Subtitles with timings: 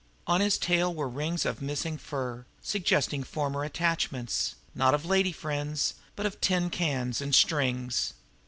[0.25, 5.93] On his tail were rings of missing fur, suggesting former attachments, not of lady friends,
[6.15, 8.15] but of tin cans and strings.